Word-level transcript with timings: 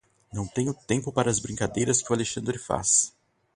Não 0.33 0.47
tenho 0.47 0.73
tempo 0.73 1.11
para 1.13 1.29
as 1.29 1.37
brincadeiras 1.37 2.01
que 2.01 2.11
o 2.11 2.15
Alexandre 2.15 2.57
faz. 2.57 3.13